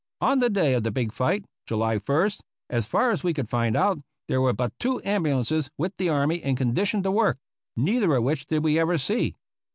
[0.19, 3.77] On the day of the big fight, July ist, as far as we could find
[3.77, 7.37] out, there were but two ambulances with the army in condition to work—
[7.75, 9.35] neither of which did we ever see.